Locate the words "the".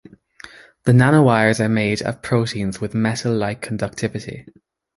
0.85-0.93